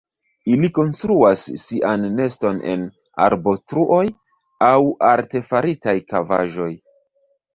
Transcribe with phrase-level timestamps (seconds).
[0.51, 2.87] Ili konstruas sian neston en
[3.27, 4.01] arbotruoj
[4.69, 4.73] aŭ
[5.13, 6.71] artefaritaj kavaĵoj.